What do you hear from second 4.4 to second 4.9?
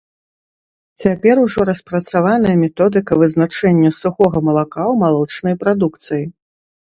малака